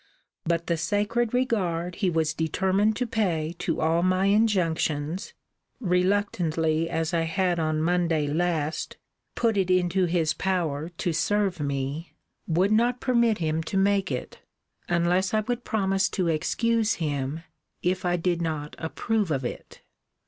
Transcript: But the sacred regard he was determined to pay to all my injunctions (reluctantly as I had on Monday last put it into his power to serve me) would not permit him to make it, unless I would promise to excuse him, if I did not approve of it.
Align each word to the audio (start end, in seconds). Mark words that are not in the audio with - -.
But 0.45 0.65
the 0.65 0.77
sacred 0.77 1.31
regard 1.31 1.93
he 1.97 2.09
was 2.09 2.33
determined 2.33 2.95
to 2.95 3.05
pay 3.05 3.53
to 3.59 3.79
all 3.81 4.01
my 4.01 4.25
injunctions 4.25 5.35
(reluctantly 5.79 6.89
as 6.89 7.13
I 7.13 7.21
had 7.21 7.59
on 7.59 7.83
Monday 7.83 8.25
last 8.25 8.97
put 9.35 9.57
it 9.57 9.69
into 9.69 10.05
his 10.05 10.33
power 10.33 10.89
to 10.89 11.13
serve 11.13 11.59
me) 11.59 12.15
would 12.47 12.71
not 12.71 12.99
permit 12.99 13.37
him 13.37 13.61
to 13.61 13.77
make 13.77 14.11
it, 14.11 14.39
unless 14.89 15.35
I 15.35 15.41
would 15.41 15.63
promise 15.63 16.09
to 16.17 16.27
excuse 16.29 16.95
him, 16.95 17.43
if 17.83 18.03
I 18.03 18.15
did 18.17 18.41
not 18.41 18.75
approve 18.79 19.29
of 19.29 19.45
it. 19.45 19.83